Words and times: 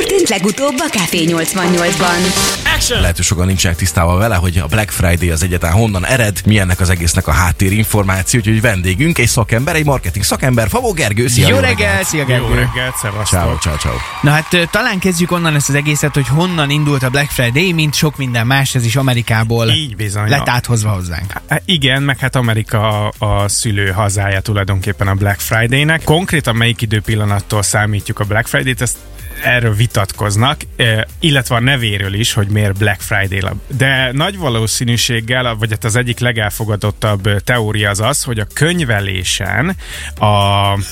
történt 0.00 0.28
legutóbb 0.28 0.74
a 0.78 0.88
Café 0.90 1.24
88-ban? 1.28 2.32
Lehet, 2.88 3.16
hogy 3.16 3.24
sokan 3.24 3.46
nincsenek 3.46 3.76
tisztában 3.76 4.18
vele, 4.18 4.34
hogy 4.34 4.58
a 4.58 4.66
Black 4.66 4.90
Friday 4.90 5.30
az 5.30 5.42
egyetlen 5.42 5.72
honnan 5.72 6.06
ered, 6.06 6.40
mi 6.46 6.58
ennek 6.58 6.80
az 6.80 6.90
egésznek 6.90 7.26
a 7.26 7.30
háttérinformáció, 7.32 8.40
úgyhogy 8.40 8.60
vendégünk 8.60 9.18
egy 9.18 9.26
szakember, 9.28 9.74
egy 9.74 9.84
marketing 9.84 10.24
szakember, 10.24 10.68
Favó 10.68 10.92
Gergő. 10.92 11.28
Szia, 11.28 11.48
Jó 11.48 11.58
reggel, 11.58 12.04
szia 12.04 12.20
Jó 12.20 12.26
Gergő. 12.26 12.54
reggelt, 12.54 12.96
Ciao, 12.98 13.10
szevasztok. 13.24 13.60
ciao, 13.60 13.76
ciao. 13.76 13.94
Na 14.22 14.30
hát 14.30 14.68
talán 14.70 14.98
kezdjük 14.98 15.30
onnan 15.32 15.54
ezt 15.54 15.68
az 15.68 15.74
egészet, 15.74 16.14
hogy 16.14 16.28
honnan 16.28 16.70
indult 16.70 17.02
a 17.02 17.08
Black 17.08 17.30
Friday, 17.30 17.72
mint 17.72 17.94
sok 17.94 18.16
minden 18.16 18.46
más, 18.46 18.74
ez 18.74 18.84
is 18.84 18.96
Amerikából 18.96 19.68
Így 19.68 19.96
bizony. 19.96 20.28
lett 20.28 20.48
áthozva 20.48 20.90
hozzánk. 20.90 21.32
Igen, 21.64 22.02
meg 22.02 22.18
hát 22.18 22.36
Amerika 22.36 23.08
a 23.08 23.48
szülő 23.48 23.90
hazája 23.90 24.40
tulajdonképpen 24.40 25.08
a 25.08 25.14
Black 25.14 25.40
Friday-nek. 25.40 26.02
Konkrétan 26.04 26.56
melyik 26.56 26.82
időpillanattól 26.82 27.62
számítjuk 27.62 28.18
a 28.18 28.24
Black 28.24 28.46
Friday-t, 28.46 28.80
ezt 28.80 28.96
erről 29.42 29.74
vitatkoznak, 29.74 30.60
illetve 31.20 31.54
a 31.54 31.60
nevéről 31.60 32.14
is, 32.14 32.32
hogy 32.32 32.48
miért 32.48 32.78
Black 32.78 33.00
Friday. 33.00 33.42
De 33.66 34.10
nagy 34.12 34.38
valószínűséggel, 34.38 35.54
vagy 35.54 35.70
hát 35.70 35.84
az 35.84 35.96
egyik 35.96 36.18
legelfogadottabb 36.18 37.42
teória 37.44 37.90
az 37.90 38.00
az, 38.00 38.22
hogy 38.22 38.38
a 38.38 38.46
könyvelésen, 38.54 39.76
a, 40.18 40.24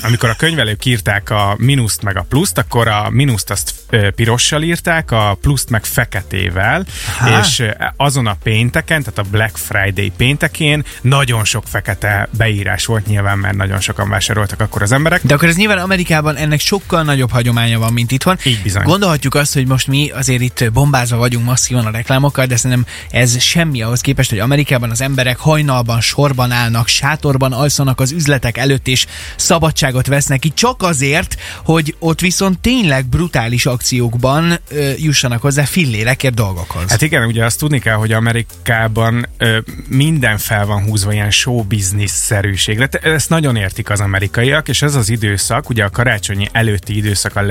amikor 0.02 0.28
a 0.28 0.34
könyvelők 0.36 0.84
írták 0.84 1.30
a 1.30 1.54
mínuszt 1.58 2.02
meg 2.02 2.16
a 2.16 2.26
pluszt, 2.28 2.58
akkor 2.58 2.88
a 2.88 3.10
mínuszt 3.10 3.50
azt 3.50 3.74
pirossal 4.14 4.62
írták, 4.62 5.10
a 5.10 5.38
pluszt 5.40 5.70
meg 5.70 5.84
feketével, 5.84 6.86
Aha. 7.20 7.38
és 7.38 7.62
azon 7.96 8.26
a 8.26 8.36
pénteken, 8.42 9.02
tehát 9.02 9.18
a 9.18 9.30
Black 9.30 9.56
Friday 9.56 10.12
péntekén 10.16 10.84
nagyon 11.00 11.44
sok 11.44 11.64
fekete 11.66 12.28
beírás 12.36 12.86
volt 12.86 13.06
nyilván, 13.06 13.38
mert 13.38 13.56
nagyon 13.56 13.80
sokan 13.80 14.08
vásároltak 14.08 14.60
akkor 14.60 14.82
az 14.82 14.92
emberek. 14.92 15.20
De 15.22 15.34
akkor 15.34 15.48
ez 15.48 15.56
nyilván 15.56 15.78
Amerikában 15.78 16.36
ennek 16.36 16.60
sokkal 16.60 17.02
nagyobb 17.02 17.30
hagyománya 17.30 17.78
van, 17.78 17.92
mint 17.92 18.10
itthon. 18.10 18.37
Így 18.44 18.62
bizony. 18.62 18.82
Gondolhatjuk 18.82 19.34
azt, 19.34 19.54
hogy 19.54 19.66
most 19.66 19.86
mi 19.86 20.10
azért 20.10 20.40
itt 20.40 20.72
bombázva 20.72 21.16
vagyunk 21.16 21.44
masszívan 21.44 21.86
a 21.86 21.90
reklámokkal, 21.90 22.46
de 22.46 22.56
szerintem 22.56 22.86
ez 23.10 23.40
semmi 23.42 23.82
ahhoz 23.82 24.00
képest, 24.00 24.30
hogy 24.30 24.38
Amerikában 24.38 24.90
az 24.90 25.00
emberek 25.00 25.36
hajnalban 25.36 26.00
sorban 26.00 26.50
állnak, 26.50 26.88
sátorban 26.88 27.52
alszanak 27.52 28.00
az 28.00 28.12
üzletek 28.12 28.56
előtt, 28.56 28.88
és 28.88 29.06
szabadságot 29.36 30.06
vesznek 30.06 30.38
ki 30.38 30.52
csak 30.54 30.82
azért, 30.82 31.36
hogy 31.64 31.94
ott 31.98 32.20
viszont 32.20 32.58
tényleg 32.58 33.06
brutális 33.06 33.66
akciókban 33.66 34.58
ö, 34.68 34.90
jussanak 34.96 35.42
hozzá 35.42 35.64
fillérekért 35.64 36.34
dolgokhoz. 36.34 36.90
Hát 36.90 37.02
igen, 37.02 37.26
ugye 37.26 37.44
azt 37.44 37.58
tudni 37.58 37.78
kell, 37.78 37.94
hogy 37.96 38.12
Amerikában 38.12 39.28
ö, 39.38 39.58
minden 39.88 40.38
fel 40.38 40.66
van 40.66 40.82
húzva 40.82 41.12
ilyen 41.12 41.30
show 41.30 41.62
business 41.62 42.10
szerűségre. 42.10 42.86
Te- 42.86 42.98
Ezt 43.10 43.28
nagyon 43.28 43.56
értik 43.56 43.90
az 43.90 44.00
amerikaiak, 44.00 44.68
és 44.68 44.82
ez 44.82 44.94
az 44.94 45.08
időszak, 45.08 45.68
ugye 45.68 45.84
a 45.84 45.90
karácsonyi 45.90 46.48
előtti 46.52 46.96
időszak 46.96 47.36
a 47.36 47.42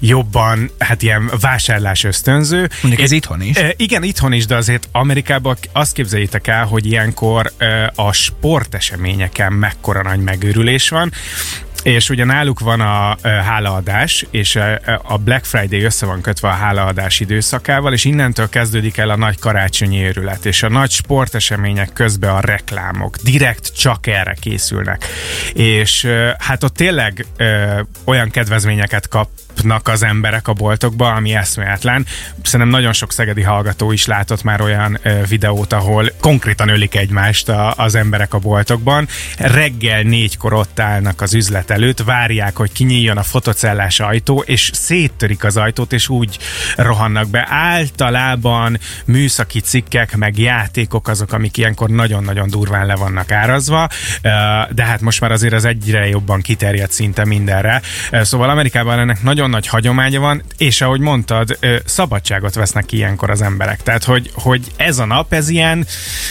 legjobban, 0.00 0.70
hát 0.78 1.02
ilyen 1.02 1.30
vásárlás 1.40 2.04
ösztönző. 2.04 2.68
Mondjuk 2.82 3.02
ez 3.02 3.10
itthon 3.10 3.42
is. 3.42 3.56
Igen, 3.76 4.02
itthon 4.02 4.32
is, 4.32 4.46
de 4.46 4.56
azért 4.56 4.88
Amerikában 4.92 5.56
azt 5.72 5.92
képzeljétek 5.92 6.46
el, 6.46 6.64
hogy 6.64 6.86
ilyenkor 6.86 7.52
a 7.94 8.12
sporteseményeken 8.12 9.52
mekkora 9.52 10.02
nagy 10.02 10.20
megőrülés 10.20 10.88
van, 10.88 11.12
és 11.82 12.10
ugye 12.10 12.24
náluk 12.24 12.60
van 12.60 12.80
a 12.80 13.16
hálaadás, 13.22 14.26
és 14.30 14.58
a 15.02 15.18
Black 15.18 15.44
Friday 15.44 15.82
össze 15.82 16.06
van 16.06 16.20
kötve 16.20 16.48
a 16.48 16.52
hálaadás 16.52 17.20
időszakával, 17.20 17.92
és 17.92 18.04
innentől 18.04 18.48
kezdődik 18.48 18.96
el 18.96 19.10
a 19.10 19.16
nagy 19.16 19.38
karácsonyi 19.38 20.02
őrület, 20.02 20.46
és 20.46 20.62
a 20.62 20.68
nagy 20.68 20.90
sportesemények 20.90 21.92
közben 21.92 22.30
a 22.30 22.40
reklámok 22.40 23.16
direkt 23.16 23.76
csak 23.76 24.06
erre 24.06 24.36
készülnek. 24.40 25.04
És 25.54 26.08
hát 26.38 26.64
ott 26.64 26.76
tényleg 26.76 27.26
olyan 28.04 28.30
kedvezményeket 28.30 29.08
kapnak 29.54 29.88
az 29.88 30.02
emberek 30.02 30.48
a 30.48 30.52
boltokba, 30.52 31.12
ami 31.12 31.34
eszméletlen. 31.34 32.06
Szerintem 32.42 32.68
nagyon 32.68 32.92
sok 32.92 33.12
szegedi 33.12 33.42
hallgató 33.42 33.92
is 33.92 34.06
látott 34.06 34.42
már 34.42 34.60
olyan 34.60 34.98
videót, 35.28 35.72
ahol 35.72 36.12
konkrétan 36.20 36.68
ölik 36.68 36.94
egymást 36.94 37.48
a, 37.48 37.74
az 37.76 37.94
emberek 37.94 38.34
a 38.34 38.38
boltokban. 38.38 39.08
Reggel 39.38 40.02
négykor 40.02 40.52
ott 40.52 40.80
állnak 40.80 41.20
az 41.20 41.34
üzlet 41.34 41.70
előtt, 41.70 42.02
várják, 42.02 42.56
hogy 42.56 42.72
kinyíljon 42.72 43.16
a 43.16 43.22
fotocellás 43.22 44.00
ajtó, 44.00 44.42
és 44.46 44.70
széttörik 44.72 45.44
az 45.44 45.56
ajtót, 45.56 45.92
és 45.92 46.08
úgy 46.08 46.38
rohannak 46.76 47.28
be. 47.28 47.46
Általában 47.50 48.78
műszaki 49.04 49.60
cikkek, 49.60 50.16
meg 50.16 50.38
játékok 50.38 51.08
azok, 51.08 51.32
amik 51.32 51.56
ilyenkor 51.56 51.88
nagyon-nagyon 51.88 52.50
durván 52.50 52.86
le 52.86 52.94
vannak 52.94 53.32
árazva, 53.32 53.88
de 54.70 54.84
hát 54.84 55.00
most 55.00 55.20
már 55.20 55.32
azért 55.32 55.54
az 55.54 55.64
egyre 55.64 56.08
jobban 56.08 56.40
kiterjedt 56.40 56.92
szinte 56.92 57.24
mindenre. 57.24 57.82
Szóval 58.10 58.50
Amerikában 58.50 58.98
ennek 58.98 59.22
nagyon 59.22 59.43
nagy 59.50 59.66
hagyománya 59.66 60.20
van, 60.20 60.42
és 60.56 60.80
ahogy 60.80 61.00
mondtad, 61.00 61.58
szabadságot 61.84 62.54
vesznek 62.54 62.92
ilyenkor 62.92 63.30
az 63.30 63.42
emberek. 63.42 63.82
Tehát, 63.82 64.04
hogy, 64.04 64.30
hogy 64.34 64.72
ez 64.76 64.98
a 64.98 65.04
nap, 65.04 65.32
ez 65.32 65.48
ilyen, 65.48 65.86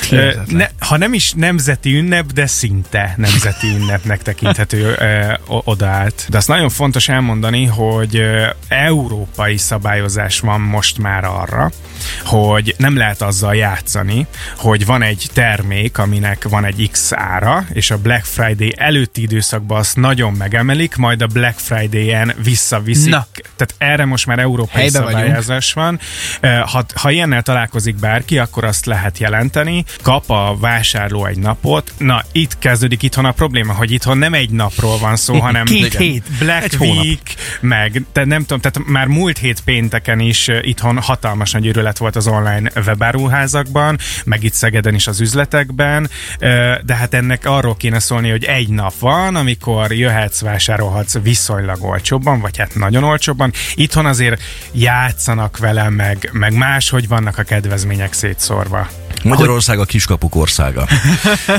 Hihetetlen. 0.09 0.45
ne, 0.47 0.67
ha 0.87 0.97
nem 0.97 1.13
is 1.13 1.31
nemzeti 1.31 1.97
ünnep, 1.97 2.25
de 2.25 2.47
szinte 2.47 3.13
nemzeti 3.17 3.67
ünnepnek 3.77 4.21
tekinthető 4.21 4.95
ö, 4.99 5.33
odaállt. 5.45 6.25
De 6.29 6.37
azt 6.37 6.47
nagyon 6.47 6.69
fontos 6.69 7.09
elmondani, 7.09 7.65
hogy 7.65 8.21
európai 8.67 9.57
szabályozás 9.57 10.39
van 10.39 10.61
most 10.61 10.97
már 10.97 11.23
arra, 11.23 11.71
hogy 12.23 12.75
nem 12.77 12.97
lehet 12.97 13.21
azzal 13.21 13.55
játszani, 13.55 14.27
hogy 14.57 14.85
van 14.85 15.01
egy 15.01 15.29
termék, 15.33 15.97
aminek 15.97 16.49
van 16.49 16.65
egy 16.65 16.89
X 16.91 17.11
ára, 17.13 17.65
és 17.73 17.91
a 17.91 17.97
Black 17.97 18.25
Friday 18.25 18.73
előtti 18.77 19.21
időszakban 19.21 19.77
azt 19.77 19.95
nagyon 19.95 20.33
megemelik, 20.33 20.95
majd 20.95 21.21
a 21.21 21.27
Black 21.27 21.59
Friday-en 21.59 22.33
visszaviszik. 23.05 23.43
Na. 23.43 23.51
Tehát 23.55 23.93
erre 23.93 24.05
most 24.05 24.25
már 24.25 24.39
európai 24.39 24.81
Helybe 24.81 24.99
vagyunk. 25.01 25.21
szabályozás 25.21 25.73
van. 25.73 25.99
Ö, 26.39 26.47
Ha, 26.47 26.85
ha 26.95 27.11
ilyennel 27.11 27.41
találkozik 27.41 27.95
bárki, 27.95 28.37
akkor 28.37 28.63
azt 28.63 28.85
lehet 28.85 29.17
jelenteni. 29.17 29.85
Kap 30.01 30.29
a 30.29 30.57
vásárló 30.59 31.25
egy 31.25 31.37
napot. 31.37 31.93
Na, 31.97 32.23
itt 32.31 32.57
kezdődik 32.59 33.03
itthon 33.03 33.25
a 33.25 33.31
probléma, 33.31 33.73
hogy 33.73 33.91
itthon 33.91 34.17
nem 34.17 34.33
egy 34.33 34.49
napról 34.49 34.97
van 34.97 35.15
szó, 35.15 35.39
hanem 35.39 35.65
Két 35.65 35.95
hét. 35.95 36.23
Black 36.39 36.63
Egy 36.63 36.75
hónap. 36.75 37.03
Week, 37.03 37.35
meg 37.59 38.01
te 38.11 38.25
nem 38.25 38.41
tudom, 38.41 38.59
tehát 38.59 38.89
már 38.89 39.07
múlt 39.07 39.37
hét 39.37 39.61
pénteken 39.61 40.19
is 40.19 40.47
uh, 40.47 40.67
itthon 40.67 41.01
hatalmas 41.01 41.51
nagy 41.51 41.65
őrület 41.65 41.97
volt 41.97 42.15
az 42.15 42.27
online 42.27 42.71
webáruházakban, 42.85 43.97
meg 44.25 44.43
itt 44.43 44.53
Szegeden 44.53 44.93
is 44.93 45.07
az 45.07 45.19
üzletekben, 45.19 46.03
uh, 46.03 46.75
de 46.85 46.95
hát 46.95 47.13
ennek 47.13 47.45
arról 47.45 47.75
kéne 47.77 47.99
szólni, 47.99 48.29
hogy 48.29 48.43
egy 48.43 48.69
nap 48.69 48.93
van, 48.99 49.35
amikor 49.35 49.91
jöhetsz, 49.91 50.41
vásárolhatsz 50.41 51.17
viszonylag 51.23 51.83
olcsóbban, 51.83 52.39
vagy 52.39 52.57
hát 52.57 52.75
nagyon 52.93 53.09
olcsóbban. 53.09 53.51
Itthon 53.75 54.05
azért 54.05 54.41
játszanak 54.71 55.57
vele, 55.57 55.89
meg, 55.89 56.29
meg 56.31 56.53
máshogy 56.53 57.07
vannak 57.07 57.37
a 57.37 57.43
kedvezmények 57.43 58.13
szétszórva. 58.13 58.87
Magyarország 59.23 59.79
a 59.79 59.85
kiskapuk 59.85 60.35
országa. 60.35 60.87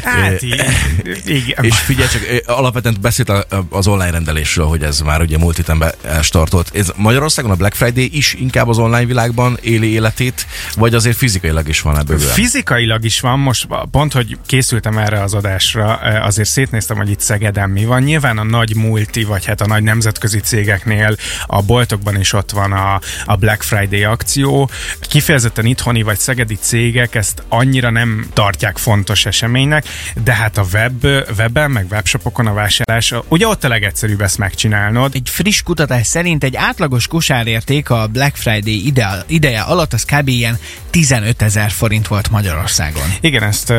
Hát, 0.04 0.42
igen. 0.42 1.64
És 1.64 1.76
figyelj 1.76 2.08
csak, 2.08 2.22
alapvetően 2.46 2.96
beszélt 3.00 3.46
az 3.68 3.86
online 3.86 4.10
rendelésről, 4.10 4.66
hogy 4.66 4.82
ez 4.82 5.00
már 5.00 5.20
ugye 5.20 5.38
múlt 5.38 5.56
héten 5.56 5.84
startolt. 6.22 6.70
Ez 6.74 6.92
Magyarországon 6.96 7.50
a 7.50 7.54
Black 7.54 7.74
Friday 7.74 8.10
is 8.12 8.34
inkább 8.34 8.68
az 8.68 8.78
online 8.78 9.04
világban 9.04 9.58
éli 9.60 9.92
életét, 9.92 10.46
vagy 10.76 10.94
azért 10.94 11.16
fizikailag 11.16 11.68
is 11.68 11.80
van 11.80 11.98
ebből? 11.98 12.18
Fizikailag 12.18 13.04
is 13.04 13.20
van, 13.20 13.38
most 13.38 13.66
pont, 13.90 14.12
hogy 14.12 14.38
készültem 14.46 14.98
erre 14.98 15.22
az 15.22 15.34
adásra, 15.34 15.94
azért 16.22 16.48
szétnéztem, 16.48 16.96
hogy 16.96 17.10
itt 17.10 17.20
Szegeden 17.20 17.70
mi 17.70 17.84
van. 17.84 18.02
Nyilván 18.02 18.38
a 18.38 18.42
nagy 18.42 18.74
multi, 18.76 19.24
vagy 19.24 19.44
hát 19.44 19.60
a 19.60 19.66
nagy 19.66 19.82
nemzetközi 19.82 20.40
cégeknél 20.40 21.16
a 21.46 21.62
boltokban 21.62 22.20
is 22.20 22.32
ott 22.32 22.50
van 22.50 22.72
a, 22.72 23.00
a 23.24 23.36
Black 23.36 23.62
Friday 23.62 24.04
akció. 24.04 24.70
Kifejezetten 25.00 25.64
itthoni 25.64 26.02
vagy 26.02 26.18
szegedi 26.18 26.54
cégek 26.54 27.14
ezt 27.14 27.42
annyira 27.56 27.90
nem 27.90 28.26
tartják 28.32 28.78
fontos 28.78 29.26
eseménynek, 29.26 29.84
de 30.24 30.32
hát 30.32 30.58
a 30.58 30.64
web, 30.72 31.04
webben, 31.38 31.70
meg 31.70 31.86
webshopokon 31.90 32.46
a 32.46 32.52
vásárlás, 32.52 33.14
ugye 33.28 33.46
ott 33.46 33.64
a 33.64 33.68
legegyszerűbb 33.68 34.20
ezt 34.20 34.38
megcsinálnod. 34.38 35.14
Egy 35.14 35.28
friss 35.30 35.62
kutatás 35.62 36.06
szerint 36.06 36.44
egy 36.44 36.56
átlagos 36.56 37.06
kosárérték 37.06 37.90
a 37.90 38.06
Black 38.06 38.36
Friday 38.36 38.86
ide, 38.86 39.24
ideje 39.26 39.60
alatt 39.60 39.92
az 39.92 40.04
kb. 40.04 40.28
ilyen 40.28 40.58
15 40.90 41.42
ezer 41.42 41.70
forint 41.70 42.08
volt 42.08 42.30
Magyarországon. 42.30 43.02
Igen, 43.20 43.42
ezt, 43.42 43.72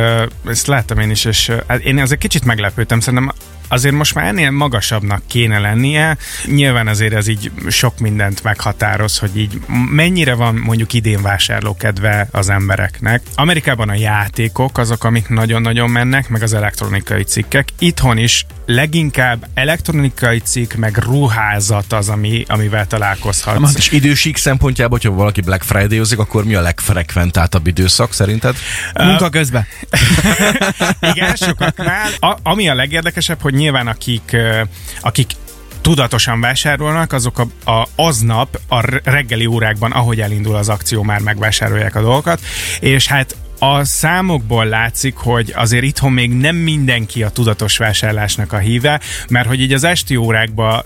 ezt 0.47 0.67
láttam 0.67 0.99
én 0.99 1.09
is, 1.09 1.25
és 1.25 1.51
hát 1.67 1.79
én 1.79 1.99
azért 1.99 2.19
kicsit 2.19 2.45
meglepődtem, 2.45 2.99
szerintem 2.99 3.31
azért 3.67 3.95
most 3.95 4.15
már 4.15 4.25
ennél 4.25 4.51
magasabbnak 4.51 5.21
kéne 5.27 5.59
lennie. 5.59 6.17
Nyilván 6.45 6.87
azért 6.87 7.13
ez 7.13 7.27
így 7.27 7.51
sok 7.69 7.99
mindent 7.99 8.43
meghatároz, 8.43 9.17
hogy 9.17 9.37
így 9.37 9.59
mennyire 9.89 10.33
van 10.33 10.55
mondjuk 10.55 10.93
idén 10.93 11.21
vásárlókedve 11.21 12.27
az 12.31 12.49
embereknek. 12.49 13.21
Amerikában 13.35 13.89
a 13.89 13.95
játékok 13.95 14.77
azok, 14.77 15.03
amik 15.03 15.29
nagyon-nagyon 15.29 15.89
mennek, 15.89 16.29
meg 16.29 16.41
az 16.43 16.53
elektronikai 16.53 17.23
cikkek. 17.23 17.67
Itthon 17.79 18.17
is 18.17 18.45
leginkább 18.65 19.47
elektronikai 19.53 20.39
cikk, 20.39 20.73
meg 20.73 20.97
ruházat 20.97 21.93
az, 21.93 22.09
ami, 22.09 22.45
amivel 22.47 22.87
találkozhatsz. 22.87 23.75
És 23.75 23.91
idősík 23.91 24.37
szempontjából, 24.37 24.97
hogyha 25.01 25.17
valaki 25.17 25.41
Black 25.41 25.63
Friday-ozik, 25.63 26.19
akkor 26.19 26.43
mi 26.45 26.55
a 26.55 26.61
legfrekventáltabb 26.61 27.67
időszak 27.67 28.13
szerinted? 28.13 28.55
Munka 28.93 29.29
közben. 29.29 29.67
Igen, 31.13 31.35
sokaknál. 31.35 32.09
A, 32.19 32.37
ami 32.43 32.69
a 32.69 32.75
legérdekesebb, 32.75 33.41
hogy 33.41 33.53
nyilván 33.55 33.87
akik, 33.87 34.35
akik 35.01 35.31
tudatosan 35.81 36.41
vásárolnak, 36.41 37.13
azok 37.13 37.39
a, 37.39 37.71
a, 37.71 37.87
aznap 37.95 38.59
a 38.67 39.09
reggeli 39.09 39.45
órákban, 39.45 39.91
ahogy 39.91 40.21
elindul 40.21 40.55
az 40.55 40.69
akció, 40.69 41.03
már 41.03 41.19
megvásárolják 41.19 41.95
a 41.95 42.01
dolgokat, 42.01 42.41
és 42.79 43.07
hát 43.07 43.35
a 43.59 43.83
számokból 43.83 44.65
látszik, 44.65 45.15
hogy 45.15 45.53
azért 45.55 45.83
itthon 45.83 46.11
még 46.11 46.31
nem 46.31 46.55
mindenki 46.55 47.23
a 47.23 47.29
tudatos 47.29 47.77
vásárlásnak 47.77 48.53
a 48.53 48.57
híve, 48.57 48.99
mert 49.29 49.47
hogy 49.47 49.61
így 49.61 49.73
az 49.73 49.83
esti 49.83 50.15
órákba 50.15 50.85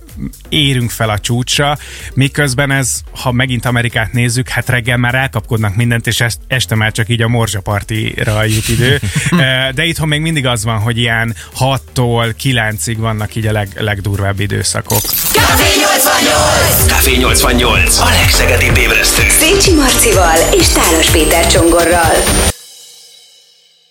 érünk 0.49 0.89
fel 0.89 1.09
a 1.09 1.19
csúcsra, 1.19 1.77
miközben 2.13 2.71
ez, 2.71 3.01
ha 3.11 3.31
megint 3.31 3.65
Amerikát 3.65 4.13
nézzük, 4.13 4.49
hát 4.49 4.69
reggel 4.69 4.97
már 4.97 5.15
elkapkodnak 5.15 5.75
mindent, 5.75 6.07
és 6.07 6.23
este 6.47 6.75
már 6.75 6.91
csak 6.91 7.09
így 7.09 7.21
a 7.21 7.27
morzsapartira 7.27 8.43
jut 8.43 8.67
idő. 8.67 8.99
De 9.75 9.85
itthon 9.85 10.07
még 10.07 10.21
mindig 10.21 10.45
az 10.45 10.63
van, 10.63 10.79
hogy 10.79 10.97
ilyen 10.97 11.35
6-tól 11.59 12.33
9-ig 12.43 12.95
vannak 12.97 13.35
így 13.35 13.47
a 13.47 13.51
leg, 13.51 13.69
legdurvább 13.77 14.39
időszakok. 14.39 15.01
Café 15.01 15.79
88! 15.79 16.85
Café 16.87 17.15
88! 17.15 17.99
A 17.99 18.09
legszegedibb 18.09 18.77
ébresztő! 18.77 19.23
Szécsi 19.29 19.73
Marcival 19.75 20.37
és 20.59 20.67
Tálos 20.67 21.09
Péter 21.09 21.47
Csongorral. 21.47 22.13